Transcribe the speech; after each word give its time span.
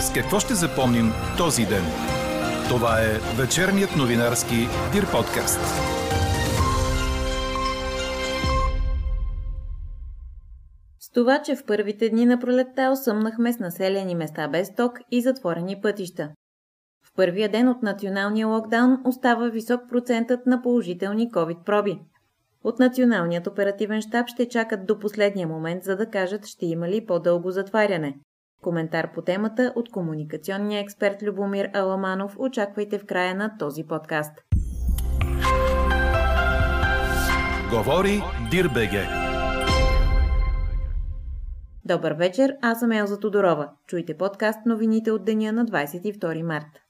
С 0.00 0.12
какво 0.12 0.40
ще 0.40 0.54
запомним 0.54 1.12
този 1.38 1.62
ден? 1.66 1.84
Това 2.68 3.00
е 3.00 3.42
вечерният 3.42 3.96
новинарски 3.96 4.56
Дир 4.92 5.10
подкаст. 5.12 5.60
С 11.00 11.10
това, 11.14 11.42
че 11.42 11.56
в 11.56 11.64
първите 11.66 12.08
дни 12.08 12.26
на 12.26 12.40
пролетта 12.40 12.90
осъмнахме 12.92 13.52
с 13.52 13.58
населени 13.58 14.14
места 14.14 14.48
без 14.48 14.74
ток 14.74 15.00
и 15.10 15.22
затворени 15.22 15.80
пътища. 15.80 16.30
В 17.06 17.14
първия 17.16 17.48
ден 17.48 17.68
от 17.68 17.82
националния 17.82 18.46
локдаун 18.46 18.98
остава 19.04 19.48
висок 19.48 19.80
процентът 19.88 20.46
на 20.46 20.62
положителни 20.62 21.30
COVID 21.30 21.64
проби. 21.64 21.98
От 22.64 22.78
Националният 22.78 23.46
оперативен 23.46 24.00
штаб 24.00 24.26
ще 24.28 24.48
чакат 24.48 24.86
до 24.86 24.98
последния 24.98 25.48
момент, 25.48 25.84
за 25.84 25.96
да 25.96 26.06
кажат 26.06 26.46
ще 26.46 26.66
има 26.66 26.88
ли 26.88 27.06
по-дълго 27.06 27.50
затваряне. 27.50 28.14
Коментар 28.62 29.12
по 29.14 29.22
темата 29.22 29.72
от 29.76 29.90
комуникационния 29.90 30.80
експерт 30.80 31.22
Любомир 31.22 31.70
Аламанов 31.74 32.36
очаквайте 32.38 32.98
в 32.98 33.06
края 33.06 33.34
на 33.34 33.58
този 33.58 33.84
подкаст. 33.84 34.32
Говори 37.70 38.22
Дирбеге. 38.50 39.06
Добър 41.84 42.12
вечер, 42.12 42.56
аз 42.62 42.80
съм 42.80 42.92
Елза 42.92 43.18
Тодорова. 43.18 43.70
Чуйте 43.86 44.16
подкаст 44.16 44.66
новините 44.66 45.10
от 45.10 45.24
деня 45.24 45.52
на 45.52 45.66
22 45.66 46.42
март. 46.42 46.80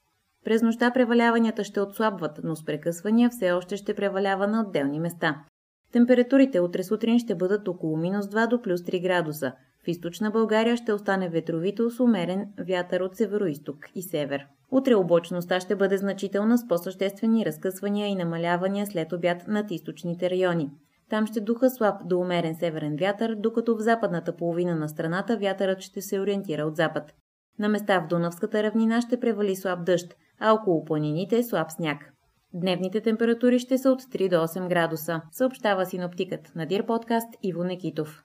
През 0.45 0.61
нощта 0.61 0.91
преваляванията 0.91 1.63
ще 1.63 1.81
отслабват, 1.81 2.39
но 2.43 2.55
с 2.55 2.65
прекъсвания 2.65 3.29
все 3.29 3.51
още 3.51 3.77
ще 3.77 3.93
превалява 3.93 4.47
на 4.47 4.61
отделни 4.61 4.99
места. 4.99 5.43
Температурите 5.91 6.59
утре 6.59 6.83
сутрин 6.83 7.19
ще 7.19 7.35
бъдат 7.35 7.67
около 7.67 7.97
минус 7.97 8.25
2 8.25 8.47
до 8.47 8.61
плюс 8.61 8.81
3 8.81 9.01
градуса. 9.03 9.53
В 9.85 9.87
източна 9.87 10.31
България 10.31 10.77
ще 10.77 10.93
остане 10.93 11.29
ветровито 11.29 11.89
с 11.89 11.99
умерен 11.99 12.47
вятър 12.67 13.01
от 13.01 13.15
североизток 13.15 13.77
и 13.95 14.01
север. 14.01 14.45
Утре 14.71 14.95
облачността 14.95 15.59
ще 15.59 15.75
бъде 15.75 15.97
значителна 15.97 16.57
с 16.57 16.67
по-съществени 16.67 17.45
разкъсвания 17.45 18.07
и 18.07 18.15
намалявания 18.15 18.85
след 18.85 19.13
обяд 19.13 19.47
над 19.47 19.71
източните 19.71 20.29
райони. 20.29 20.69
Там 21.09 21.27
ще 21.27 21.41
духа 21.41 21.69
слаб 21.69 21.95
до 22.05 22.19
умерен 22.19 22.55
северен 22.55 22.95
вятър, 22.99 23.35
докато 23.35 23.75
в 23.75 23.79
западната 23.79 24.35
половина 24.35 24.75
на 24.75 24.89
страната 24.89 25.37
вятърът 25.37 25.81
ще 25.81 26.01
се 26.01 26.19
ориентира 26.19 26.65
от 26.65 26.75
запад. 26.75 27.13
На 27.59 27.69
места 27.69 27.99
в 27.99 28.07
Дунавската 28.07 28.63
равнина 28.63 29.01
ще 29.01 29.19
превали 29.19 29.55
слаб 29.55 29.85
дъжд, 29.85 30.15
а 30.39 30.53
около 30.53 30.85
планините 30.85 31.37
е 31.37 31.43
слаб 31.43 31.71
сняг. 31.71 32.13
Дневните 32.53 33.01
температури 33.01 33.59
ще 33.59 33.77
са 33.77 33.91
от 33.91 34.01
3 34.01 34.29
до 34.29 34.35
8 34.35 34.67
градуса, 34.69 35.21
съобщава 35.31 35.85
синоптикът 35.85 36.51
на 36.55 36.65
Дир 36.65 36.85
подкаст 36.85 37.29
Иво 37.43 37.63
Некитов. 37.63 38.23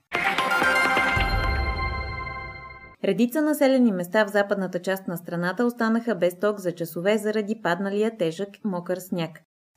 Редица 3.04 3.42
населени 3.42 3.92
места 3.92 4.24
в 4.24 4.28
западната 4.28 4.78
част 4.82 5.08
на 5.08 5.16
страната 5.16 5.64
останаха 5.64 6.14
без 6.14 6.38
ток 6.38 6.60
за 6.60 6.72
часове 6.72 7.18
заради 7.18 7.60
падналия 7.62 8.16
тежък 8.16 8.48
мокър 8.64 8.96
сняг. 8.96 9.30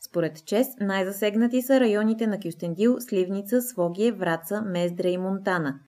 Според 0.09 0.45
ЧЕС 0.45 0.67
най-засегнати 0.79 1.61
са 1.61 1.79
районите 1.79 2.27
на 2.27 2.39
Кюстендил, 2.39 2.95
Сливница, 2.99 3.61
Свогие, 3.61 4.11
Враца, 4.11 4.61
Мездра 4.61 5.09
и 5.09 5.17
Монтана. 5.17 5.79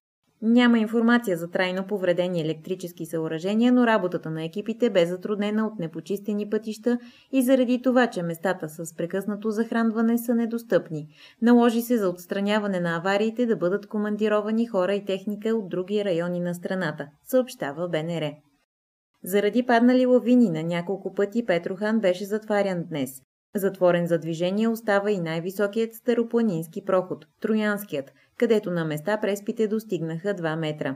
Няма 0.44 0.80
информация 0.80 1.38
за 1.38 1.50
трайно 1.50 1.88
повредени 1.88 2.42
електрически 2.42 3.06
съоръжения, 3.06 3.73
но 3.73 3.88
работата 3.88 4.30
на 4.30 4.44
екипите 4.44 4.89
бе 4.89 5.06
затруднена 5.06 5.67
от 5.67 5.80
непочистени 5.80 6.50
пътища 6.50 6.97
и 7.31 7.42
заради 7.42 7.81
това, 7.81 8.08
че 8.08 8.23
местата 8.23 8.69
с 8.69 8.95
прекъснато 8.95 9.52
захранване 9.52 10.17
са 10.17 10.36
недостъпни. 10.36 11.08
Наложи 11.42 11.81
се 11.81 11.97
за 11.97 12.09
отстраняване 12.09 12.80
на 12.80 12.97
авариите 12.97 13.45
да 13.45 13.56
бъдат 13.56 13.88
командировани 13.88 14.67
хора 14.67 14.94
и 14.94 15.06
техника 15.06 15.50
от 15.50 15.69
други 15.69 16.06
райони 16.06 16.39
на 16.39 16.53
страната, 16.53 17.08
съобщава 17.23 17.89
БНР. 17.89 18.31
Заради 19.23 19.64
паднали 19.64 20.06
лавини 20.06 20.50
на 20.50 20.64
няколко 20.64 21.14
пъти 21.14 21.45
Петрохан 21.45 22.00
беше 22.00 22.25
затварян 22.25 22.84
днес. 22.90 23.22
Затворен 23.56 24.07
за 24.07 24.19
движение 24.19 24.68
остава 24.68 25.12
и 25.12 25.19
най-високият 25.19 25.94
старопланински 25.94 26.85
проход– 26.85 27.25
Троянският, 27.41 28.12
където 28.41 28.72
на 28.72 28.85
места 28.85 29.18
преспите 29.18 29.68
достигнаха 29.68 30.35
2 30.35 30.56
метра. 30.56 30.96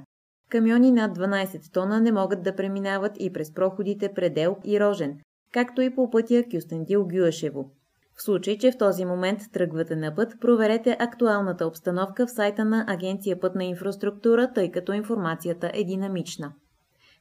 Камиони 0.50 0.92
над 0.92 1.18
12 1.18 1.74
тона 1.74 2.02
не 2.02 2.12
могат 2.12 2.44
да 2.44 2.56
преминават 2.56 3.12
и 3.20 3.34
през 3.34 3.54
проходите 3.54 4.14
Предел 4.14 4.58
и 4.64 4.80
Рожен, 4.80 5.20
както 5.54 5.82
и 5.82 5.96
по 5.96 6.10
пътя 6.10 6.44
Кюстендил 6.52 7.08
Гюашево. 7.08 7.72
В 8.16 8.24
случай, 8.24 8.58
че 8.58 8.72
в 8.72 8.78
този 8.78 9.06
момент 9.06 9.40
тръгвате 9.54 9.96
на 9.96 10.16
път, 10.16 10.34
проверете 10.42 10.98
актуалната 11.00 11.68
обстановка 11.68 12.28
в 12.28 12.32
сайта 12.32 12.66
на 12.66 12.86
Агенция 12.88 13.40
Пътна 13.40 13.64
инфраструктура, 13.64 14.52
тъй 14.56 14.72
като 14.72 14.94
информацията 14.94 15.72
е 15.74 15.84
динамична. 15.84 16.54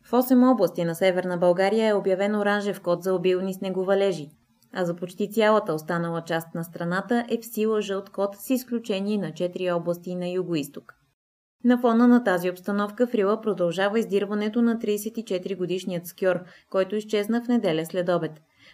В 0.05 0.11
8 0.11 0.53
области 0.53 0.85
на 0.85 0.95
Северна 0.95 1.39
България 1.39 1.89
е 1.89 1.95
обявен 1.95 2.37
оранжев 2.37 2.81
код 2.81 3.03
за 3.03 3.15
обилни 3.15 3.55
снеговалежи 3.55 4.31
а 4.75 4.85
за 4.85 4.97
почти 4.97 5.31
цялата 5.31 5.75
останала 5.75 6.23
част 6.25 6.55
на 6.55 6.65
страната 6.65 7.25
е 7.31 7.39
в 7.39 7.47
сила 7.47 7.81
жълт 7.81 8.11
код 8.11 8.37
с 8.37 8.51
изключение 8.51 9.19
на 9.19 9.33
4 9.33 9.77
области 9.77 10.15
на 10.15 10.29
юго-исток. 10.29 10.95
На 11.65 11.79
фона 11.79 12.09
на 12.09 12.25
тази 12.25 12.51
обстановка 12.51 13.07
в 13.07 13.15
Рила 13.15 13.41
продължава 13.41 13.99
издирването 13.99 14.63
на 14.63 14.79
34-годишният 14.79 16.07
скьор, 16.07 16.41
който 16.71 16.97
изчезна 16.97 17.43
в 17.45 17.49
неделя 17.49 17.87
след 17.87 18.09
обед. 18.09 18.33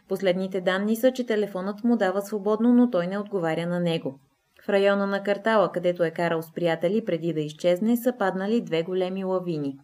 Последните 0.09 0.61
данни 0.61 0.97
са, 0.97 1.13
че 1.13 1.27
телефонът 1.27 1.85
му 1.85 1.97
дава 1.97 2.23
свободно, 2.23 2.75
но 2.75 2.91
той 2.91 3.07
не 3.07 3.19
отговаря 3.19 3.67
на 3.67 3.81
него. 3.81 4.21
В 4.65 4.69
района 4.69 5.07
на 5.07 5.23
картала, 5.23 5.73
където 5.73 6.05
е 6.05 6.11
карал 6.11 6.43
с 6.43 6.53
приятели 6.53 7.05
преди 7.05 7.33
да 7.33 7.41
изчезне, 7.41 7.97
са 7.97 8.13
паднали 8.19 8.61
две 8.61 8.83
големи 8.83 9.25
лавини. 9.25 9.79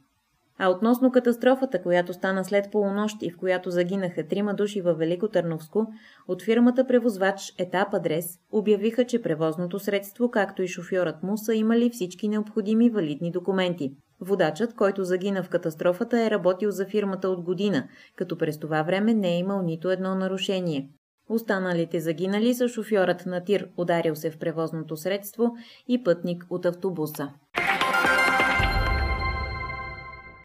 А 0.59 0.69
относно 0.69 1.13
катастрофата, 1.13 1.83
която 1.83 2.13
стана 2.13 2.45
след 2.45 2.71
полунощ 2.73 3.17
и 3.23 3.31
в 3.31 3.37
която 3.37 3.71
загинаха 3.71 4.29
трима 4.29 4.55
души 4.55 4.81
във 4.81 4.99
Велико 4.99 5.29
Търновско, 5.29 5.87
от 6.29 6.43
фирмата 6.43 6.87
превозвач 6.87 7.55
Етап 7.59 7.95
Адрес 7.95 8.27
обявиха, 8.53 9.05
че 9.05 9.23
превозното 9.23 9.79
средство, 9.79 10.31
както 10.31 10.63
и 10.63 10.69
шофьорът 10.69 11.23
му, 11.23 11.37
са 11.37 11.55
имали 11.55 11.91
всички 11.91 12.29
необходими 12.29 12.91
валидни 12.91 13.31
документи. 13.31 13.93
Водачът, 14.21 14.75
който 14.75 15.05
загина 15.05 15.43
в 15.43 15.49
катастрофата, 15.49 16.23
е 16.23 16.31
работил 16.31 16.71
за 16.71 16.87
фирмата 16.87 17.29
от 17.29 17.43
година, 17.43 17.89
като 18.17 18.39
през 18.39 18.59
това 18.59 18.83
време 18.83 19.15
не 19.15 19.35
е 19.35 19.39
имал 19.39 19.63
нито 19.63 19.91
едно 19.91 20.15
нарушение. 20.15 20.89
Останалите 21.29 22.01
загинали 22.01 22.55
са 22.55 22.69
шофьорът 22.69 23.27
на 23.27 23.45
тир, 23.45 23.69
ударил 23.77 24.15
се 24.15 24.31
в 24.31 24.39
превозното 24.39 24.97
средство 24.97 25.53
и 25.89 26.03
пътник 26.03 26.47
от 26.51 26.67
автобуса. 26.67 27.29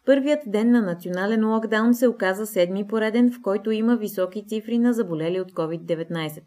Първият 0.06 0.40
ден 0.46 0.70
на 0.70 0.82
национален 0.82 1.52
локдаун 1.52 1.94
се 1.94 2.08
оказа 2.08 2.46
седми 2.46 2.86
пореден, 2.86 3.32
в 3.32 3.42
който 3.42 3.70
има 3.70 3.96
високи 3.96 4.46
цифри 4.46 4.78
на 4.78 4.92
заболели 4.92 5.40
от 5.40 5.52
COVID-19. 5.52 6.42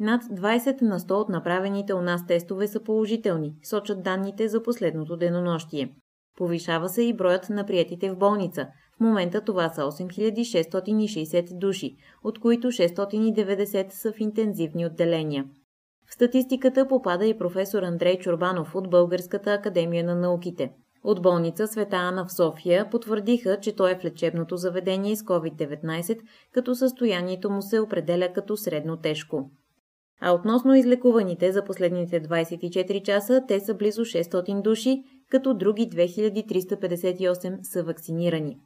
Над 0.00 0.22
20 0.22 0.82
на 0.82 1.00
100 1.00 1.10
от 1.10 1.28
направените 1.28 1.94
у 1.94 2.00
нас 2.00 2.26
тестове 2.26 2.68
са 2.68 2.82
положителни, 2.82 3.54
сочат 3.62 4.02
данните 4.02 4.48
за 4.48 4.62
последното 4.62 5.16
денонощие. 5.16 5.94
Повишава 6.36 6.88
се 6.88 7.02
и 7.02 7.16
броят 7.16 7.50
на 7.50 7.66
приятите 7.66 8.10
в 8.10 8.16
болница. 8.16 8.68
В 8.96 9.00
момента 9.00 9.40
това 9.40 9.68
са 9.68 9.82
8660 9.82 11.58
души, 11.58 11.96
от 12.24 12.38
които 12.38 12.66
690 12.68 13.90
са 13.90 14.12
в 14.12 14.20
интензивни 14.20 14.86
отделения. 14.86 15.44
В 16.10 16.14
статистиката 16.14 16.88
попада 16.88 17.26
и 17.26 17.38
професор 17.38 17.82
Андрей 17.82 18.18
Чорбанов 18.18 18.74
от 18.74 18.90
Българската 18.90 19.52
академия 19.52 20.04
на 20.04 20.14
науките– 20.14 20.70
от 21.04 21.22
болница 21.22 21.66
Света 21.66 21.96
Ана 21.96 22.24
в 22.24 22.32
София 22.32 22.90
потвърдиха, 22.90 23.60
че 23.60 23.76
той 23.76 23.92
е 23.92 23.98
в 23.98 24.04
лечебното 24.04 24.56
заведение 24.56 25.16
с 25.16 25.22
COVID-19, 25.22 26.18
като 26.52 26.74
състоянието 26.74 27.50
му 27.50 27.62
се 27.62 27.80
определя 27.80 28.32
като 28.32 28.56
средно 28.56 28.96
тежко. 28.96 29.50
А 30.20 30.32
относно 30.32 30.74
излекуваните 30.74 31.52
за 31.52 31.64
последните 31.64 32.22
24 32.22 33.02
часа, 33.02 33.42
те 33.48 33.60
са 33.60 33.74
близо 33.74 34.04
600 34.04 34.62
души, 34.62 35.02
като 35.30 35.54
други 35.54 35.90
2358 35.90 37.58
са 37.62 37.82
вакцинирани. 37.82 38.58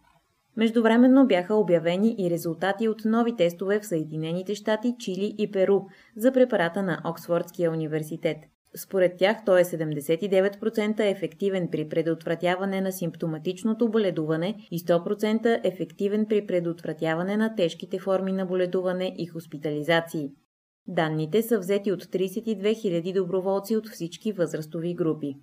Междувременно 0.56 1.26
бяха 1.26 1.54
обявени 1.54 2.14
и 2.18 2.30
резултати 2.30 2.88
от 2.88 3.04
нови 3.04 3.36
тестове 3.36 3.80
в 3.80 3.86
Съединените 3.86 4.54
щати, 4.54 4.94
Чили 4.98 5.34
и 5.38 5.50
Перу 5.50 5.80
за 6.16 6.32
препарата 6.32 6.82
на 6.82 7.00
Оксфордския 7.04 7.70
университет. 7.70 8.38
Според 8.78 9.16
тях 9.16 9.36
той 9.46 9.60
е 9.60 9.64
79% 9.64 11.10
ефективен 11.10 11.68
при 11.72 11.88
предотвратяване 11.88 12.80
на 12.80 12.92
симптоматичното 12.92 13.90
боледуване 13.90 14.56
и 14.70 14.78
100% 14.78 15.60
ефективен 15.64 16.26
при 16.28 16.46
предотвратяване 16.46 17.36
на 17.36 17.54
тежките 17.54 17.98
форми 17.98 18.32
на 18.32 18.46
боледуване 18.46 19.14
и 19.18 19.26
хоспитализации. 19.26 20.30
Данните 20.86 21.42
са 21.42 21.58
взети 21.58 21.92
от 21.92 22.04
32 22.04 22.62
000 22.62 23.14
доброволци 23.14 23.76
от 23.76 23.88
всички 23.88 24.32
възрастови 24.32 24.94
групи. 24.94 25.34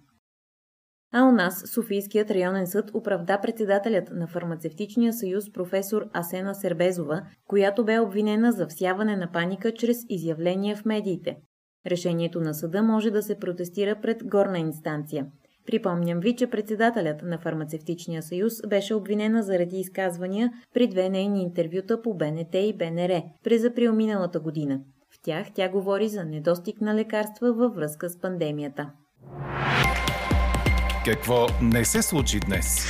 А 1.14 1.24
у 1.24 1.32
нас 1.32 1.64
Софийският 1.74 2.32
районен 2.32 2.68
съд 2.68 2.92
оправда 2.94 3.40
председателят 3.42 4.10
на 4.12 4.28
Фармацевтичния 4.28 5.14
съюз 5.14 5.52
професор 5.52 6.06
Асена 6.14 6.56
Сербезова, 6.56 7.22
която 7.48 7.86
бе 7.86 8.00
обвинена 8.00 8.52
за 8.52 8.68
всяване 8.68 9.16
на 9.16 9.32
паника 9.32 9.74
чрез 9.74 9.98
изявления 10.10 10.76
в 10.76 10.86
медиите. 10.86 11.38
Решението 11.88 12.42
на 12.42 12.54
съда 12.54 12.82
може 12.84 13.12
да 13.12 13.24
се 13.24 13.40
протестира 13.40 13.96
пред 14.02 14.28
горна 14.28 14.60
инстанция. 14.60 15.26
Припомням 15.66 16.20
ви, 16.20 16.36
че 16.36 16.48
председателят 16.48 17.22
на 17.24 17.38
Фармацевтичния 17.38 18.24
съюз 18.24 18.54
беше 18.68 18.94
обвинена 18.94 19.44
заради 19.44 19.78
изказвания 19.78 20.52
при 20.74 20.88
две 20.88 21.10
нейни 21.10 21.42
интервюта 21.42 22.02
по 22.02 22.14
БНТ 22.14 22.54
и 22.54 22.76
БНР 22.78 23.22
през 23.44 23.64
април 23.64 23.94
миналата 23.94 24.40
година. 24.40 24.80
В 25.12 25.22
тях 25.24 25.48
тя 25.54 25.70
говори 25.70 26.10
за 26.10 26.26
недостиг 26.26 26.82
на 26.82 26.96
лекарства 26.96 27.54
във 27.54 27.76
връзка 27.76 28.10
с 28.10 28.20
пандемията. 28.22 28.92
Какво 31.06 31.48
не 31.62 31.86
се 31.86 32.02
случи 32.02 32.40
днес? 32.40 32.86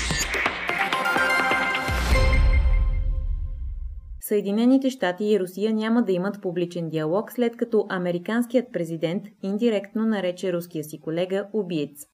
Съединените 4.27 4.89
щати 4.89 5.25
и 5.25 5.39
Русия 5.39 5.73
няма 5.73 6.03
да 6.03 6.11
имат 6.11 6.41
публичен 6.41 6.89
диалог, 6.89 7.31
след 7.31 7.57
като 7.57 7.85
американският 7.89 8.65
президент 8.73 9.23
индиректно 9.43 10.05
нарече 10.05 10.53
руския 10.53 10.83
си 10.83 10.99
колега 10.99 11.47
убиец. 11.53 12.05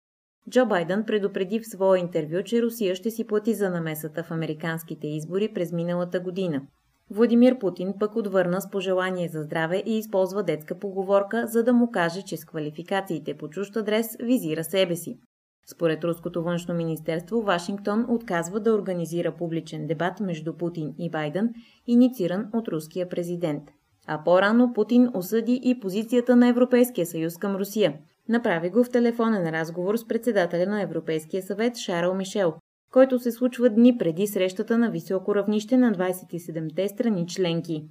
Джо 0.49 0.65
Байден 0.65 1.03
предупреди 1.07 1.59
в 1.59 1.67
свое 1.67 1.99
интервю, 1.99 2.43
че 2.43 2.61
Русия 2.61 2.95
ще 2.95 3.11
си 3.11 3.27
плати 3.27 3.53
за 3.53 3.69
намесата 3.69 4.23
в 4.23 4.31
американските 4.31 5.07
избори 5.07 5.53
през 5.53 5.71
миналата 5.71 6.19
година. 6.19 6.61
Владимир 7.09 7.59
Путин 7.59 7.93
пък 7.99 8.15
отвърна 8.15 8.61
с 8.61 8.69
пожелание 8.69 9.27
за 9.27 9.41
здраве 9.43 9.83
и 9.85 9.97
използва 9.97 10.43
детска 10.43 10.79
поговорка, 10.79 11.47
за 11.47 11.63
да 11.63 11.73
му 11.73 11.91
каже, 11.91 12.21
че 12.21 12.37
с 12.37 12.45
квалификациите 12.45 13.37
по 13.37 13.49
чужд 13.49 13.75
адрес 13.75 14.17
визира 14.19 14.63
себе 14.63 14.95
си. 14.95 15.19
Според 15.67 16.03
Руското 16.03 16.43
външно 16.43 16.73
министерство, 16.73 17.41
Вашингтон 17.41 18.05
отказва 18.09 18.59
да 18.59 18.73
организира 18.73 19.31
публичен 19.31 19.87
дебат 19.87 20.19
между 20.19 20.53
Путин 20.53 20.93
и 20.99 21.09
Байден, 21.09 21.53
иницииран 21.87 22.49
от 22.53 22.67
руския 22.67 23.09
президент. 23.09 23.63
А 24.07 24.23
по-рано 24.23 24.73
Путин 24.73 25.09
осъди 25.13 25.59
и 25.63 25.79
позицията 25.79 26.35
на 26.35 26.47
Европейския 26.47 27.05
съюз 27.05 27.37
към 27.37 27.55
Русия. 27.55 27.93
Направи 28.29 28.69
го 28.69 28.83
в 28.83 28.89
телефонен 28.89 29.49
разговор 29.49 29.97
с 29.97 30.07
председателя 30.07 30.65
на 30.65 30.81
Европейския 30.81 31.43
съвет 31.43 31.77
Шарл 31.77 32.13
Мишел, 32.13 32.53
който 32.93 33.19
се 33.19 33.31
случва 33.31 33.69
дни 33.69 33.97
преди 33.97 34.27
срещата 34.27 34.77
на 34.77 34.91
високо 34.91 35.35
равнище 35.35 35.77
на 35.77 35.91
27-те 35.91 36.87
страни 36.87 37.27
членки. 37.27 37.83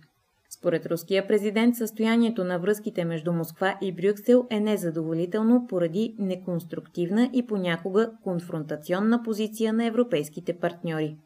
Според 0.60 0.86
руския 0.86 1.28
президент, 1.28 1.76
състоянието 1.76 2.44
на 2.44 2.58
връзките 2.58 3.04
между 3.04 3.32
Москва 3.32 3.78
и 3.82 3.92
Брюксел 3.92 4.46
е 4.50 4.60
незадоволително 4.60 5.66
поради 5.66 6.14
неконструктивна 6.18 7.30
и 7.32 7.46
понякога 7.46 8.10
конфронтационна 8.24 9.22
позиция 9.22 9.72
на 9.72 9.84
европейските 9.84 10.58
партньори. 10.58 11.16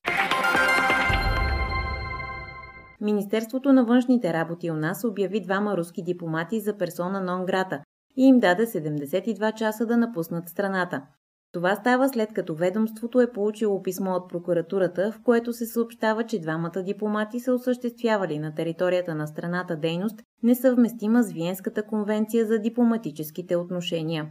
Министерството 3.01 3.73
на 3.73 3.85
външните 3.85 4.33
работи 4.33 4.71
у 4.71 4.75
нас 4.75 5.05
обяви 5.05 5.41
двама 5.41 5.77
руски 5.77 6.03
дипломати 6.03 6.61
за 6.61 6.77
персона 6.79 7.21
нон 7.21 7.45
грата 7.47 7.81
и 8.17 8.23
им 8.27 8.41
даде 8.41 8.67
72 8.67 9.55
часа 9.55 9.87
да 9.87 9.97
напуснат 9.97 10.49
страната. 10.49 11.03
Това 11.55 11.77
става 11.77 12.09
след 12.09 12.33
като 12.33 12.55
ведомството 12.55 13.21
е 13.21 13.33
получило 13.33 13.83
писмо 13.83 14.11
от 14.11 14.29
прокуратурата, 14.29 15.13
в 15.13 15.23
което 15.23 15.53
се 15.53 15.67
съобщава, 15.67 16.25
че 16.25 16.41
двамата 16.41 16.83
дипломати 16.83 17.41
са 17.41 17.53
осъществявали 17.53 18.39
на 18.39 18.55
територията 18.55 19.15
на 19.15 19.27
страната 19.27 19.77
дейност, 19.77 20.23
несъвместима 20.43 21.23
с 21.23 21.33
Виенската 21.33 21.83
конвенция 21.83 22.47
за 22.47 22.59
дипломатическите 22.59 23.57
отношения. 23.57 24.27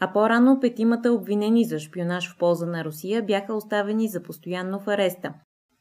А 0.00 0.12
по-рано 0.12 0.60
петимата 0.60 1.12
обвинени 1.12 1.64
за 1.64 1.78
шпионаж 1.78 2.32
в 2.32 2.38
полза 2.38 2.66
на 2.66 2.84
Русия 2.84 3.22
бяха 3.22 3.54
оставени 3.54 4.08
за 4.08 4.22
постоянно 4.22 4.80
в 4.80 4.88
ареста. 4.88 5.32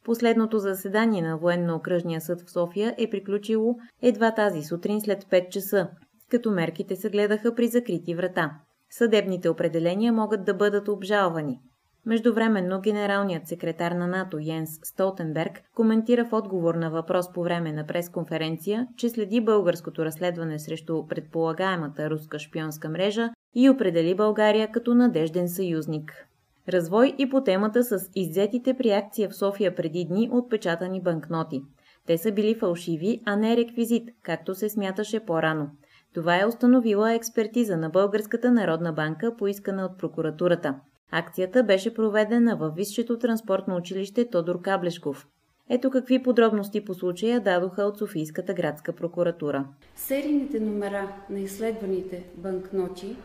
Последното 0.06 0.60
заседание 0.60 1.22
на 1.22 1.38
Военно-окръжния 1.38 2.22
съд 2.22 2.42
в 2.42 2.52
София 2.52 2.96
е 2.98 3.10
приключило 3.10 3.76
едва 4.02 4.34
тази 4.34 4.64
сутрин 4.64 5.02
след 5.02 5.24
5 5.24 5.50
часа, 5.50 5.90
като 6.32 6.52
мерките 6.52 6.96
се 6.96 7.10
гледаха 7.10 7.56
при 7.56 7.68
закрити 7.68 8.16
врата. 8.16 8.52
Съдебните 8.90 9.50
определения 9.50 10.14
могат 10.14 10.46
да 10.46 10.54
бъдат 10.54 10.88
обжалвани. 10.88 11.60
Междувременно 12.06 12.82
генералният 12.82 13.48
секретар 13.48 13.92
на 13.92 14.08
НАТО 14.08 14.38
Йенс 14.40 14.70
Столтенберг 14.84 15.62
коментира 15.76 16.26
в 16.26 16.34
отговор 16.34 16.76
на 16.76 16.90
въпрос 16.90 17.34
по 17.34 17.44
време 17.44 17.74
на 17.74 17.88
пресконференция, 17.88 18.88
че 18.98 19.10
следи 19.10 19.42
българското 19.42 20.06
разследване 20.06 20.60
срещу 20.60 21.08
предполагаемата 21.08 22.10
руска 22.10 22.40
шпионска 22.40 22.90
мрежа 22.90 23.30
и 23.56 23.70
определи 23.70 24.16
България 24.16 24.72
като 24.72 24.96
надежден 24.96 25.50
съюзник. 25.50 26.28
Развой 26.70 27.16
и 27.18 27.30
по 27.30 27.44
темата 27.44 27.84
с 27.84 28.10
иззетите 28.16 28.74
при 28.74 28.92
акция 28.92 29.30
в 29.30 29.36
София 29.36 29.76
преди 29.76 30.06
дни 30.06 30.30
отпечатани 30.32 31.02
банкноти. 31.02 31.62
Те 32.08 32.18
са 32.18 32.32
били 32.32 32.56
фалшиви, 32.56 33.22
а 33.26 33.36
не 33.36 33.58
реквизит, 33.58 34.10
както 34.24 34.56
се 34.56 34.70
смяташе 34.70 35.20
по-рано. 35.20 35.70
Това 36.14 36.42
е 36.42 36.46
установила 36.46 37.14
експертиза 37.14 37.78
на 37.78 37.90
Българската 37.90 38.52
народна 38.52 38.94
банка, 38.94 39.36
поискана 39.38 39.86
от 39.86 39.98
прокуратурата. 39.98 40.76
Акцията 41.12 41.64
беше 41.64 41.94
проведена 41.94 42.56
във 42.56 42.76
Висшето 42.76 43.20
транспортно 43.20 43.76
училище 43.76 44.30
Тодор 44.30 44.62
Каблешков. 44.62 45.28
Ето 45.70 45.90
какви 45.90 46.24
подробности 46.24 46.86
по 46.86 46.94
случая 46.94 47.40
дадоха 47.40 47.84
от 47.84 47.98
Софийската 47.98 48.54
градска 48.54 48.94
прокуратура. 48.94 49.66
Серийните 49.96 50.60
номера 50.60 51.16
на 51.30 51.40
изследваните 51.40 52.24
банкноти 52.38 53.16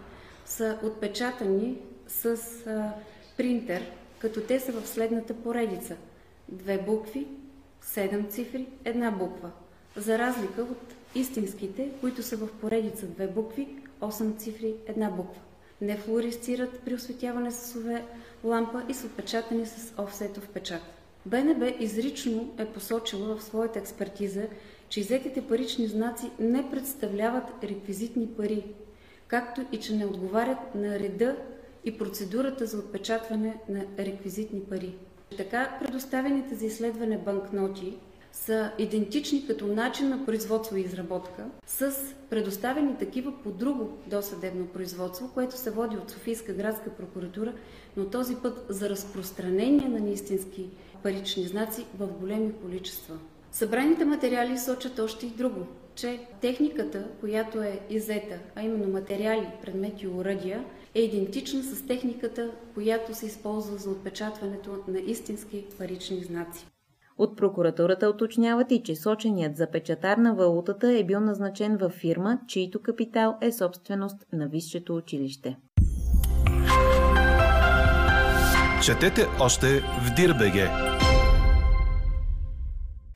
са 0.44 0.78
отпечатани 0.84 1.78
с 2.06 2.26
а, 2.66 2.92
принтер, 3.36 3.82
като 4.18 4.40
те 4.40 4.60
са 4.60 4.72
в 4.72 4.86
следната 4.88 5.34
поредица. 5.34 5.96
Две 6.48 6.78
букви, 6.78 7.26
седем 7.80 8.26
цифри, 8.28 8.66
една 8.84 9.10
буква. 9.10 9.50
За 9.96 10.18
разлика 10.18 10.62
от 10.62 10.94
истинските, 11.14 11.90
които 12.00 12.22
са 12.22 12.36
в 12.36 12.48
поредица 12.60 13.06
две 13.06 13.26
букви, 13.26 13.68
8 14.00 14.38
цифри, 14.38 14.74
една 14.86 15.10
буква. 15.10 15.40
Не 15.80 15.96
флуоресцират 15.96 16.80
при 16.84 16.94
осветяване 16.94 17.50
с 17.50 17.76
ОВ 17.76 18.02
лампа 18.44 18.82
и 18.88 18.94
са 18.94 19.06
отпечатани 19.06 19.66
с 19.66 19.92
офсетов 19.98 20.48
печат. 20.48 20.82
БНБ 21.26 21.72
изрично 21.80 22.54
е 22.58 22.66
посочила 22.66 23.36
в 23.36 23.42
своята 23.42 23.78
експертиза, 23.78 24.42
че 24.88 25.00
изетите 25.00 25.42
парични 25.42 25.86
знаци 25.86 26.30
не 26.38 26.70
представляват 26.70 27.44
реквизитни 27.62 28.26
пари, 28.26 28.64
както 29.26 29.64
и 29.72 29.80
че 29.80 29.96
не 29.96 30.06
отговарят 30.06 30.74
на 30.74 30.98
реда 30.98 31.36
и 31.84 31.98
процедурата 31.98 32.66
за 32.66 32.78
отпечатване 32.78 33.56
на 33.68 33.84
реквизитни 33.98 34.60
пари. 34.60 34.94
Така 35.36 35.78
предоставените 35.80 36.54
за 36.54 36.66
изследване 36.66 37.18
банкноти 37.18 37.96
са 38.34 38.70
идентични 38.78 39.46
като 39.46 39.66
начин 39.66 40.08
на 40.08 40.26
производство 40.26 40.76
и 40.76 40.80
изработка 40.80 41.44
с 41.66 41.92
предоставени 42.30 42.98
такива 42.98 43.32
по 43.42 43.50
друго 43.50 43.98
досъдебно 44.06 44.66
производство, 44.66 45.30
което 45.34 45.58
се 45.58 45.70
води 45.70 45.96
от 45.96 46.10
Софийска 46.10 46.52
градска 46.52 46.90
прокуратура, 46.90 47.52
но 47.96 48.04
този 48.06 48.36
път 48.36 48.66
за 48.68 48.90
разпространение 48.90 49.88
на 49.88 50.00
неистински 50.00 50.66
парични 51.02 51.44
знаци 51.44 51.86
в 51.98 52.06
големи 52.06 52.52
количества. 52.52 53.18
Събраните 53.52 54.04
материали 54.04 54.58
сочат 54.58 54.98
още 54.98 55.26
и 55.26 55.30
друго, 55.30 55.66
че 55.94 56.20
техниката, 56.40 57.08
която 57.20 57.62
е 57.62 57.80
изета, 57.90 58.38
а 58.54 58.62
именно 58.62 58.88
материали, 58.88 59.48
предмети 59.62 60.04
и 60.04 60.08
уръдия, 60.08 60.64
е 60.94 61.00
идентична 61.00 61.62
с 61.62 61.86
техниката, 61.86 62.50
която 62.74 63.14
се 63.14 63.26
използва 63.26 63.76
за 63.76 63.90
отпечатването 63.90 64.70
на 64.88 64.98
истински 64.98 65.64
парични 65.78 66.24
знаци. 66.24 66.66
От 67.18 67.36
прокуратурата 67.36 68.08
уточняват 68.08 68.70
и, 68.70 68.82
че 68.82 68.96
соченият 68.96 69.56
запечатар 69.56 70.16
на 70.16 70.34
валутата 70.34 70.92
е 70.92 71.04
бил 71.04 71.20
назначен 71.20 71.76
във 71.76 71.92
фирма, 71.92 72.38
чийто 72.48 72.82
капитал 72.82 73.36
е 73.40 73.52
собственост 73.52 74.26
на 74.32 74.48
висшето 74.48 74.96
училище. 74.96 75.56
Четете 78.84 79.26
още 79.40 79.66
в 79.80 80.14
Дирбеге. 80.16 80.68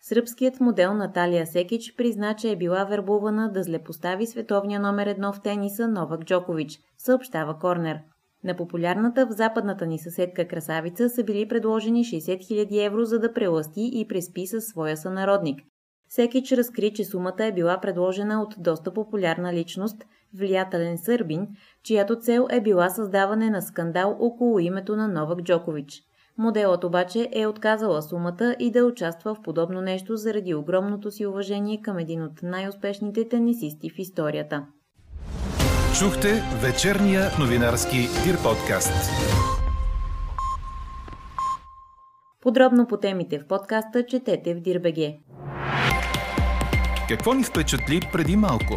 Сръбският 0.01 0.61
модел 0.61 0.95
Наталия 0.95 1.47
Секич 1.47 1.95
призна, 1.97 2.35
че 2.35 2.51
е 2.51 2.57
била 2.57 2.85
вербувана 2.85 3.53
да 3.53 3.63
злепостави 3.63 4.27
световния 4.27 4.81
номер 4.81 5.07
едно 5.07 5.33
в 5.33 5.43
тениса 5.43 5.89
Новак 5.89 6.25
Джокович, 6.25 6.79
съобщава 6.99 7.59
Корнер. 7.59 7.99
На 8.45 8.57
популярната 8.57 9.27
в 9.27 9.31
западната 9.31 9.87
ни 9.87 9.99
съседка 9.99 10.49
красавица 10.49 11.09
са 11.09 11.25
били 11.25 11.49
предложени 11.49 12.05
60 12.05 12.39
000 12.39 12.87
евро, 12.87 13.05
за 13.05 13.19
да 13.19 13.33
преласти 13.33 13.91
и 13.93 14.09
преспи 14.09 14.47
със 14.47 14.65
своя 14.65 14.97
сънародник. 14.97 15.61
Секич 16.09 16.53
разкри, 16.53 16.93
че 16.93 17.05
сумата 17.05 17.45
е 17.45 17.53
била 17.53 17.81
предложена 17.81 18.43
от 18.43 18.55
доста 18.59 18.95
популярна 18.95 19.53
личност, 19.53 20.05
влиятелен 20.35 20.99
сърбин, 20.99 21.49
чиято 21.83 22.17
цел 22.17 22.47
е 22.51 22.61
била 22.61 22.89
създаване 22.89 23.51
на 23.51 23.63
скандал 23.63 24.17
около 24.21 24.59
името 24.59 24.97
на 24.97 25.09
Новак 25.09 25.43
Джокович. 25.43 26.03
Моделът 26.39 26.85
обаче 26.85 27.29
е 27.33 27.47
отказала 27.47 28.03
сумата 28.03 28.57
и 28.59 28.71
да 28.71 28.85
участва 28.85 29.35
в 29.35 29.43
подобно 29.43 29.81
нещо 29.81 30.17
заради 30.17 30.55
огромното 30.55 31.11
си 31.11 31.27
уважение 31.27 31.83
към 31.83 31.99
един 31.99 32.23
от 32.23 32.43
най-успешните 32.43 33.29
тенисисти 33.29 33.91
в 33.91 33.99
историята. 33.99 34.67
Чухте 35.97 36.43
вечерния 36.63 37.31
новинарски 37.41 37.97
Дир 37.97 38.43
подкаст. 38.43 38.93
Подробно 42.43 42.87
по 42.87 42.97
темите 42.97 43.39
в 43.39 43.47
подкаста 43.47 44.07
четете 44.07 44.55
в 44.55 44.61
Дирбеге. 44.61 45.19
Какво 47.09 47.35
ни 47.35 47.45
впечатли 47.45 48.01
преди 48.13 48.37
малко? 48.37 48.75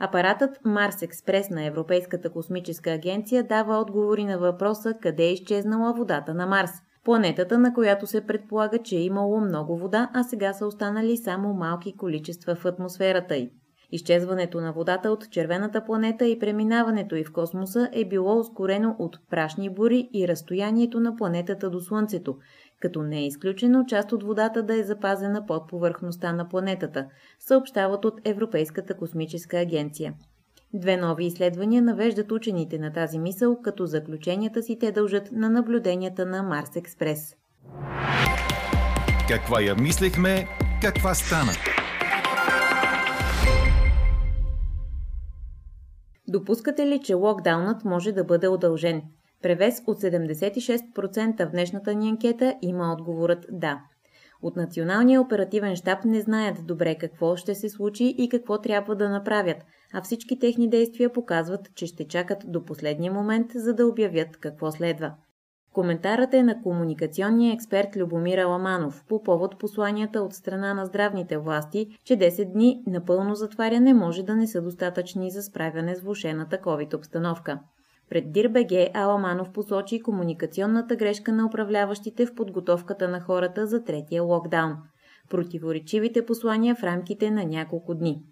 Апаратът 0.00 0.50
Марс 0.64 1.02
Експрес 1.02 1.50
на 1.50 1.64
Европейската 1.64 2.32
космическа 2.32 2.90
агенция 2.90 3.44
дава 3.44 3.78
отговори 3.78 4.24
на 4.24 4.38
въпроса 4.38 4.94
къде 5.02 5.24
е 5.24 5.32
изчезнала 5.32 5.92
водата 5.92 6.34
на 6.34 6.46
Марс. 6.46 6.70
Планетата, 7.06 7.58
на 7.58 7.74
която 7.74 8.06
се 8.06 8.26
предполага, 8.26 8.78
че 8.78 8.96
е 8.96 9.02
имало 9.02 9.40
много 9.40 9.76
вода, 9.78 10.10
а 10.14 10.22
сега 10.22 10.52
са 10.52 10.66
останали 10.66 11.16
само 11.16 11.54
малки 11.54 11.96
количества 11.96 12.54
в 12.54 12.64
атмосферата 12.64 13.36
й. 13.36 13.50
Изчезването 13.92 14.60
на 14.60 14.72
водата 14.72 15.10
от 15.10 15.30
червената 15.30 15.84
планета 15.84 16.26
и 16.26 16.38
преминаването 16.38 17.16
й 17.16 17.24
в 17.24 17.32
космоса 17.32 17.90
е 17.92 18.04
било 18.04 18.38
ускорено 18.38 18.96
от 18.98 19.18
прашни 19.30 19.70
бури 19.70 20.08
и 20.14 20.28
разстоянието 20.28 21.00
на 21.00 21.16
планетата 21.16 21.70
до 21.70 21.80
Слънцето, 21.80 22.36
като 22.80 23.02
не 23.02 23.18
е 23.18 23.26
изключено 23.26 23.86
част 23.86 24.12
от 24.12 24.22
водата 24.22 24.62
да 24.62 24.78
е 24.78 24.82
запазена 24.82 25.46
под 25.46 25.68
повърхността 25.68 26.32
на 26.32 26.48
планетата, 26.48 27.06
съобщават 27.40 28.04
от 28.04 28.20
Европейската 28.24 28.96
космическа 28.96 29.58
агенция. 29.58 30.14
Две 30.78 30.96
нови 30.96 31.26
изследвания 31.26 31.82
навеждат 31.82 32.32
учените 32.32 32.78
на 32.78 32.92
тази 32.92 33.18
мисъл, 33.18 33.62
като 33.62 33.86
заключенията 33.86 34.62
си 34.62 34.78
те 34.78 34.92
дължат 34.92 35.32
на 35.32 35.50
наблюденията 35.50 36.26
на 36.26 36.42
Марс 36.42 36.76
Експрес. 36.76 37.36
Каква 39.28 39.60
я 39.60 39.74
мислехме, 39.74 40.48
каква 40.82 41.14
стана? 41.14 41.52
Допускате 46.28 46.86
ли, 46.86 47.00
че 47.04 47.14
локдаунът 47.14 47.84
може 47.84 48.12
да 48.12 48.24
бъде 48.24 48.48
удължен? 48.48 49.02
Превес 49.42 49.82
от 49.86 50.00
76% 50.00 51.48
в 51.48 51.50
днешната 51.50 51.94
ни 51.94 52.08
анкета 52.08 52.54
има 52.62 52.92
отговорът 52.92 53.46
да. 53.50 53.80
От 54.42 54.56
Националния 54.56 55.20
оперативен 55.20 55.76
штаб 55.76 56.04
не 56.04 56.20
знаят 56.20 56.66
добре 56.66 56.94
какво 56.94 57.36
ще 57.36 57.54
се 57.54 57.68
случи 57.68 58.14
и 58.18 58.28
какво 58.28 58.60
трябва 58.60 58.96
да 58.96 59.08
направят, 59.08 59.56
а 59.92 60.02
всички 60.02 60.38
техни 60.38 60.70
действия 60.70 61.12
показват, 61.12 61.74
че 61.74 61.86
ще 61.86 62.08
чакат 62.08 62.38
до 62.46 62.64
последния 62.64 63.12
момент, 63.12 63.50
за 63.54 63.74
да 63.74 63.86
обявят 63.86 64.36
какво 64.36 64.70
следва. 64.72 65.12
Коментарът 65.76 66.34
е 66.34 66.42
на 66.42 66.62
комуникационния 66.62 67.54
експерт 67.54 67.96
Любомир 67.96 68.38
Аламанов 68.38 69.04
по 69.08 69.22
повод 69.22 69.58
посланията 69.58 70.22
от 70.22 70.34
страна 70.34 70.74
на 70.74 70.86
здравните 70.86 71.38
власти, 71.38 71.98
че 72.04 72.16
10 72.16 72.52
дни 72.52 72.82
напълно 72.86 73.34
затваряне 73.34 73.94
може 73.94 74.22
да 74.22 74.36
не 74.36 74.46
са 74.46 74.62
достатъчни 74.62 75.30
за 75.30 75.42
справяне 75.42 75.96
с 75.96 76.00
влушената 76.00 76.58
COVID 76.58 76.94
обстановка. 76.94 77.58
Пред 78.10 78.32
Дирбеге 78.32 78.90
Аламанов 78.94 79.52
посочи 79.52 80.02
комуникационната 80.02 80.96
грешка 80.96 81.32
на 81.32 81.46
управляващите 81.46 82.26
в 82.26 82.34
подготовката 82.34 83.08
на 83.08 83.20
хората 83.20 83.66
за 83.66 83.84
третия 83.84 84.22
локдаун. 84.22 84.76
Противоречивите 85.30 86.26
послания 86.26 86.74
в 86.74 86.82
рамките 86.82 87.30
на 87.30 87.44
няколко 87.44 87.94
дни. 87.94 88.22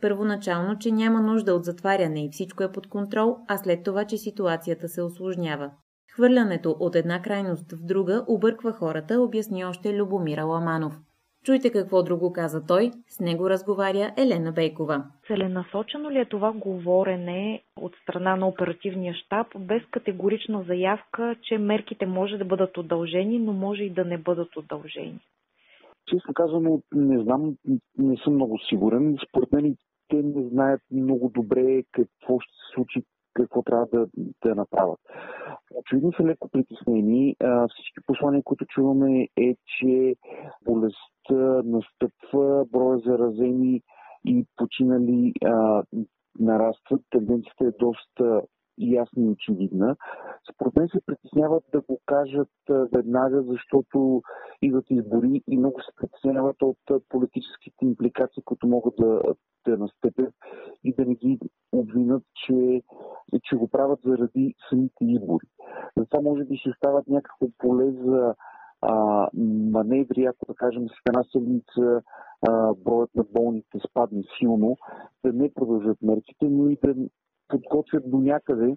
Първоначално, 0.00 0.78
че 0.78 0.92
няма 0.92 1.20
нужда 1.20 1.54
от 1.54 1.64
затваряне 1.64 2.24
и 2.24 2.30
всичко 2.32 2.62
е 2.62 2.72
под 2.72 2.86
контрол, 2.86 3.36
а 3.48 3.56
след 3.56 3.84
това, 3.84 4.04
че 4.04 4.16
ситуацията 4.16 4.88
се 4.88 5.02
осложнява. 5.02 5.70
Хвърлянето 6.14 6.76
от 6.80 6.96
една 6.96 7.22
крайност 7.22 7.72
в 7.72 7.84
друга 7.84 8.24
обърква 8.28 8.72
хората, 8.72 9.20
обясни 9.20 9.64
още 9.64 9.96
Любомира 9.96 10.44
Ламанов. 10.44 11.00
Чуйте 11.44 11.70
какво 11.70 12.02
друго 12.02 12.32
каза 12.32 12.66
той, 12.66 12.90
с 13.08 13.20
него 13.20 13.50
разговаря 13.50 14.12
Елена 14.16 14.52
Бейкова. 14.52 15.04
Целенасочено 15.26 16.10
ли 16.10 16.18
е 16.18 16.24
това 16.24 16.52
говорене 16.52 17.62
от 17.76 17.92
страна 18.02 18.36
на 18.36 18.48
оперативния 18.48 19.14
щаб 19.14 19.46
без 19.58 19.82
категорична 19.90 20.62
заявка, 20.62 21.36
че 21.42 21.58
мерките 21.58 22.06
може 22.06 22.38
да 22.38 22.44
бъдат 22.44 22.76
удължени, 22.76 23.38
но 23.38 23.52
може 23.52 23.82
и 23.82 23.90
да 23.90 24.04
не 24.04 24.18
бъдат 24.18 24.56
удължени? 24.56 25.20
Честно 26.06 26.34
казано, 26.34 26.82
не 26.94 27.22
знам, 27.22 27.56
не 27.98 28.16
съм 28.16 28.34
много 28.34 28.58
сигурен. 28.58 29.16
Според 29.28 29.52
мен 29.52 29.76
те 30.08 30.22
не 30.22 30.48
знаят 30.48 30.80
много 30.90 31.28
добре 31.28 31.82
какво 31.92 32.40
ще 32.40 32.52
се 32.52 32.74
случи 32.74 33.02
какво 33.34 33.62
трябва 33.62 33.86
да, 33.92 34.06
да 34.44 34.54
направят. 34.54 35.00
Очевидно 35.74 36.12
са 36.12 36.22
леко 36.22 36.48
притеснени. 36.48 37.36
Всички 37.70 38.00
послания, 38.06 38.42
които 38.44 38.64
чуваме 38.66 39.28
е, 39.36 39.56
че 39.78 40.14
болестта 40.64 41.62
настъпва, 41.64 42.64
броя 42.72 42.98
заразени 42.98 43.82
и 44.24 44.44
починали 44.56 45.32
а, 45.44 45.82
нарастват. 46.38 47.02
Тенденцията 47.10 47.64
е 47.64 47.78
доста 47.78 48.42
ясна 48.78 49.22
и 49.22 49.28
очевидна. 49.28 49.96
Според 50.54 50.76
мен 50.76 50.88
се 50.88 51.00
притесняват 51.06 51.64
да 51.72 51.80
го 51.80 52.00
кажат 52.06 52.48
веднага, 52.68 53.42
защото 53.42 54.22
идват 54.62 54.84
избори 54.90 55.42
и 55.48 55.56
много 55.58 55.80
се 55.80 55.92
притесняват 55.96 56.62
от 56.62 56.78
политическите 57.08 57.84
импликации, 57.84 58.42
които 58.42 58.66
могат 58.66 58.94
да, 58.98 59.20
да 59.66 59.76
настъпят 59.76 60.34
и 60.84 60.94
да 60.94 61.04
не 61.04 61.14
ги 61.14 61.38
обвинат, 61.72 62.22
че, 62.46 62.82
че 63.42 63.56
го 63.56 63.68
правят 63.68 64.00
заради 64.04 64.54
самите 64.68 65.04
избори. 65.04 65.46
Затова 65.96 66.20
може 66.20 66.44
би 66.44 66.56
ще 66.56 66.70
стават 66.76 67.08
някакво 67.08 67.46
поле 67.58 67.92
за 67.92 68.34
маневри, 69.72 70.24
ако 70.24 70.46
да 70.46 70.54
кажем 70.54 70.88
с 70.88 70.92
една 71.08 71.24
седмица 71.32 72.02
броят 72.84 73.14
на 73.14 73.24
болните 73.32 73.78
спадне 73.90 74.22
силно, 74.38 74.76
да 75.24 75.32
не 75.32 75.54
продължат 75.54 76.02
мерките, 76.02 76.48
но 76.48 76.68
и 76.68 76.78
да 76.84 76.94
подготвят 77.62 78.10
до 78.10 78.16
някъде 78.16 78.76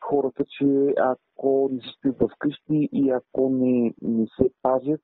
хората, 0.00 0.44
че 0.58 0.94
ако 0.96 1.68
не 1.72 1.80
се 1.80 1.88
стоят 1.88 2.32
вкъщи 2.34 2.88
и 2.92 3.10
ако 3.10 3.50
не, 3.50 3.94
не 4.02 4.26
се 4.26 4.50
пазят 4.62 5.00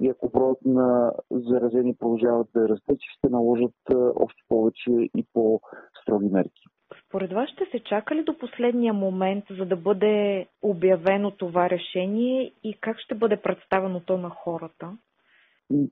и 0.00 0.08
ако 0.08 0.28
броят 0.30 0.58
на 0.64 1.12
заразени 1.30 1.96
продължават 1.96 2.48
да 2.54 2.68
расте, 2.68 2.96
че 2.98 3.08
ще 3.18 3.28
наложат 3.28 3.74
още 4.16 4.42
повече 4.48 4.90
и 4.90 5.26
по-строги 5.32 6.28
мерки. 6.28 6.62
Според 7.06 7.32
вас 7.32 7.48
ще 7.50 7.64
се 7.70 7.84
чака 7.84 8.14
ли 8.14 8.24
до 8.24 8.38
последния 8.38 8.92
момент, 8.94 9.44
за 9.58 9.64
да 9.66 9.76
бъде 9.76 10.46
обявено 10.62 11.30
това 11.30 11.70
решение 11.70 12.52
и 12.64 12.78
как 12.80 12.98
ще 12.98 13.14
бъде 13.14 13.36
представено 13.36 14.00
то 14.00 14.18
на 14.18 14.30
хората? 14.30 14.90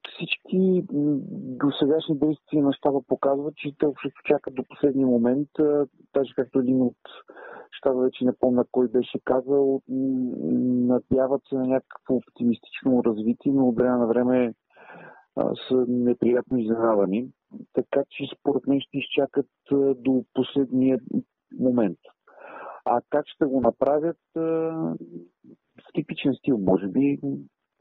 Всички 0.08 0.84
досегашни 1.60 2.18
действия 2.18 2.62
на 2.62 2.72
щаба 2.72 3.02
показват, 3.08 3.56
че 3.56 3.74
те 3.78 3.86
общото 3.86 4.14
чакат 4.24 4.54
до 4.54 4.64
последния 4.68 5.06
момент. 5.06 5.48
Даже 6.14 6.34
както 6.34 6.58
един 6.58 6.82
от 6.82 6.96
щаба 7.70 8.00
вече 8.00 8.24
не 8.24 8.32
помня 8.40 8.64
кой 8.72 8.88
беше 8.88 9.18
казал, 9.24 9.82
надяват 9.88 11.42
се 11.48 11.54
на 11.54 11.66
някакво 11.66 12.14
оптимистично 12.14 13.04
развитие, 13.04 13.52
но 13.52 13.68
от 13.68 13.76
време 13.76 13.98
на 13.98 14.06
време 14.06 14.54
са 15.68 15.84
неприятно 15.88 16.58
изненадани. 16.58 17.28
Така 17.72 18.02
че 18.10 18.24
според 18.38 18.66
мен 18.66 18.80
ще 18.80 18.98
изчакат 18.98 19.46
до 19.96 20.24
последния 20.34 20.98
момент. 21.58 21.98
А 22.84 23.00
как 23.10 23.26
ще 23.26 23.44
го 23.44 23.60
направят? 23.60 24.18
В 24.34 25.92
типичен 25.94 26.34
стил, 26.34 26.58
може 26.58 26.88
би. 26.88 27.20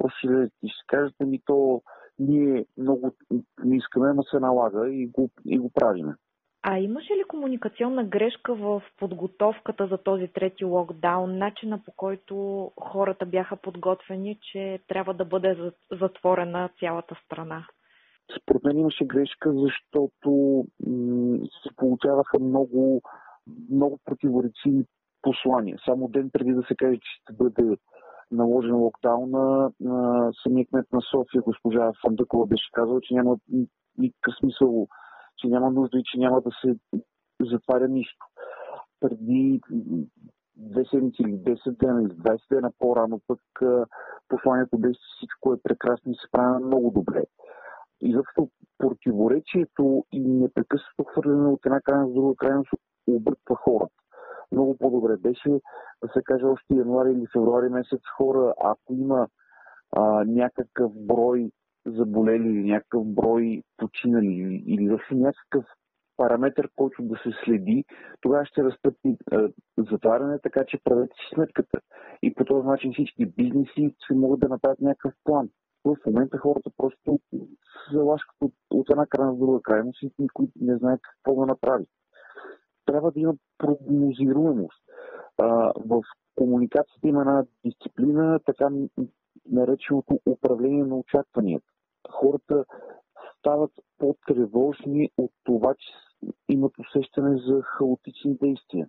Просто 0.03 0.17
ще, 0.17 0.67
ще 0.67 0.86
кажете 0.88 1.25
ми 1.25 1.39
то, 1.45 1.81
ние 2.19 2.65
много 2.77 3.15
не 3.63 3.77
искаме, 3.77 4.13
но 4.13 4.24
се 4.24 4.39
налага 4.39 4.89
и 4.89 5.07
го, 5.07 5.29
и 5.45 5.60
го 5.60 5.72
правиме. 5.74 6.15
А 6.63 6.79
имаше 6.79 7.13
ли 7.13 7.24
комуникационна 7.27 8.03
грешка 8.03 8.55
в 8.55 8.83
подготовката 8.98 9.88
за 9.88 9.98
този 9.98 10.27
трети 10.27 10.65
локдаун, 10.65 11.38
начина 11.38 11.83
по 11.86 11.91
който 11.91 12.72
хората 12.81 13.25
бяха 13.25 13.55
подготвени, 13.55 14.39
че 14.41 14.79
трябва 14.88 15.13
да 15.13 15.25
бъде 15.25 15.72
затворена 15.91 16.69
цялата 16.79 17.15
страна? 17.25 17.67
Според 18.41 18.63
мен 18.63 18.77
имаше 18.77 19.05
грешка, 19.05 19.53
защото 19.53 20.63
се 21.63 21.75
получаваха 21.75 22.39
много, 22.39 23.01
много 23.72 24.00
противоречиви 24.05 24.86
послания. 25.22 25.77
Само 25.86 26.07
ден 26.07 26.29
преди 26.33 26.53
да 26.53 26.63
се 26.67 26.75
каже, 26.75 26.98
че 26.98 27.22
ще 27.22 27.33
бъде 27.33 27.77
наложен 28.33 28.75
локдауна, 28.75 29.71
самият 30.43 30.69
кмет 30.69 30.85
на 30.93 31.01
София, 31.11 31.41
госпожа 31.41 31.91
Фандъкова, 32.01 32.45
беше 32.45 32.71
казала, 32.73 32.99
че 33.01 33.13
няма 33.13 33.37
никакъв 33.97 34.33
смисъл, 34.39 34.87
че 35.37 35.47
няма 35.47 35.71
нужда 35.71 35.99
и 35.99 36.03
че 36.05 36.19
няма 36.19 36.41
да 36.41 36.49
се 36.61 36.75
затваря 37.41 37.87
нищо. 37.87 38.25
Преди 38.99 39.61
две 40.55 40.85
седмици 40.85 41.21
или 41.21 41.33
10 41.33 41.77
дена 41.79 42.01
или 42.01 42.11
20 42.11 42.39
дена 42.55 42.71
по-рано 42.79 43.21
пък 43.27 43.39
посланието 44.27 44.77
беше, 44.77 44.99
всичко 45.17 45.53
е 45.53 45.61
прекрасно 45.63 46.11
и 46.11 46.15
се 46.15 46.31
прави 46.31 46.63
много 46.63 46.91
добре. 46.91 47.23
И 48.01 48.13
защото 48.13 48.49
противоречието 48.77 50.05
и 50.11 50.19
непрекъснато 50.19 51.03
хвърляне 51.03 51.47
от 51.47 51.65
една 51.65 51.81
крайност 51.81 52.11
в 52.11 52.15
друга 52.15 52.35
крайност 52.35 52.69
обърква 53.07 53.55
хората 53.55 54.02
много 54.51 54.77
по-добре 54.77 55.17
беше 55.17 55.50
да 56.03 56.07
се 56.13 56.21
каже 56.23 56.45
още 56.45 56.73
януари 56.73 57.12
или 57.12 57.27
февруари 57.33 57.69
месец 57.69 58.01
хора, 58.17 58.53
ако 58.63 58.93
има 58.93 59.27
а, 59.91 60.23
някакъв 60.23 60.91
брой 60.95 61.51
заболели 61.85 62.47
или 62.47 62.71
някакъв 62.71 63.05
брой 63.05 63.63
починали 63.77 64.63
или 64.67 64.89
въобще 64.89 65.15
някакъв 65.15 65.65
параметр, 66.17 66.67
който 66.75 67.03
да 67.03 67.15
се 67.15 67.29
следи, 67.45 67.85
тогава 68.21 68.45
ще 68.45 68.63
разпътни 68.63 69.17
затваряне, 69.77 70.39
така 70.39 70.65
че 70.67 70.81
правете 70.83 71.13
си 71.13 71.35
сметката. 71.35 71.79
И 72.21 72.33
по 72.33 72.45
този 72.45 72.67
начин 72.67 72.93
всички 72.93 73.25
бизнеси 73.25 73.95
ще 74.03 74.13
могат 74.13 74.39
да 74.39 74.50
направят 74.50 74.79
някакъв 74.81 75.13
план. 75.23 75.50
В 75.85 75.95
момента 76.05 76.38
хората 76.38 76.69
просто 76.77 77.19
се 77.91 77.97
лашкат 77.97 78.35
от, 78.41 78.53
от 78.71 78.89
една 78.89 79.05
крайна 79.05 79.33
в 79.33 79.39
друга 79.39 79.62
крайност 79.62 80.01
и 80.01 80.12
никой 80.19 80.47
не 80.62 80.77
знае 80.77 80.97
какво 81.01 81.39
да 81.39 81.45
направи. 81.45 81.85
Трябва 82.85 83.11
да 83.11 83.19
има 83.19 83.33
прогнозируемост. 83.57 84.83
А, 85.37 85.45
в 85.85 86.01
комуникацията 86.35 87.07
има 87.07 87.21
една 87.21 87.45
дисциплина, 87.65 88.39
така 88.45 88.69
нареченото 89.51 90.19
управление 90.25 90.83
на 90.83 90.95
очакванията. 90.95 91.65
Хората 92.11 92.65
стават 93.39 93.71
по-тревожни 93.97 95.09
от 95.17 95.31
това, 95.43 95.73
че 95.73 95.87
имат 96.49 96.71
усещане 96.79 97.37
за 97.37 97.61
хаотични 97.61 98.37
действия. 98.41 98.87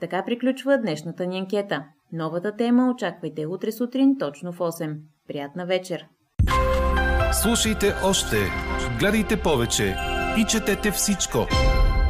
Така 0.00 0.24
приключва 0.26 0.78
днешната 0.78 1.26
ни 1.26 1.38
анкета. 1.38 1.84
Новата 2.12 2.56
тема 2.56 2.90
очаквайте 2.94 3.46
утре 3.46 3.72
сутрин 3.72 4.18
точно 4.18 4.52
в 4.52 4.58
8. 4.58 4.98
Приятна 5.28 5.66
вечер! 5.66 6.06
Слушайте 7.32 7.86
още, 8.04 8.36
гледайте 9.00 9.42
повече 9.42 9.94
и 10.38 10.44
четете 10.48 10.90
всичко 10.90 11.38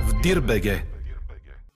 в 0.09 0.23
Дирбеге. 0.23 0.96